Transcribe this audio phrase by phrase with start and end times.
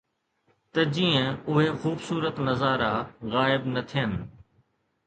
[0.71, 2.93] ته جيئن اهي خوبصورت نظارا
[3.33, 4.11] غائب نه ٿين